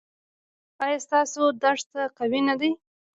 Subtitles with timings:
[0.85, 2.71] ایا ستاسو یادښت قوي نه دی؟